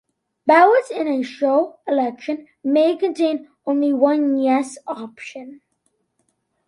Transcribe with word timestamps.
Ballots 0.47 0.89
in 0.89 1.07
a 1.07 1.21
show 1.21 1.77
election 1.87 2.47
may 2.63 2.95
contain 2.95 3.49
only 3.67 3.93
one 3.93 4.35
"yes" 4.35 4.79
option. 4.87 5.61